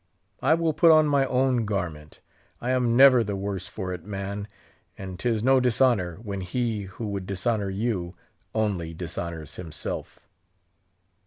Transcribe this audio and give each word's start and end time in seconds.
I 0.41 0.55
will 0.55 0.73
put 0.73 0.89
on 0.89 1.05
my 1.05 1.27
own 1.27 1.63
garment. 1.63 2.21
I 2.59 2.71
am 2.71 2.97
never 2.97 3.23
the 3.23 3.35
worse 3.35 3.67
for 3.67 3.93
it, 3.93 4.03
man; 4.03 4.47
and 4.97 5.19
'tis 5.19 5.43
no 5.43 5.59
dishonour 5.59 6.15
when 6.23 6.41
he 6.41 6.85
who 6.85 7.05
would 7.09 7.27
dishonour 7.27 7.69
you, 7.69 8.15
only 8.55 8.95
dishonours 8.95 9.57
himself." 9.57 10.27